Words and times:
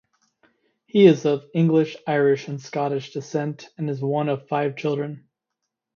He 0.87 1.05
is 1.05 1.25
of 1.27 1.43
English, 1.53 1.95
Irish 2.07 2.47
and 2.47 2.59
Scottish 2.59 3.13
descent, 3.13 3.69
and 3.77 3.87
is 3.87 4.01
one 4.01 4.29
of 4.29 4.47
five 4.47 4.75
children. 4.75 5.29